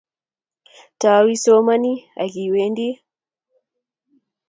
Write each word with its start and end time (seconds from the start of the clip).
Tau 1.01 1.25
isomani 1.35 1.93
akiwendii 2.23 2.93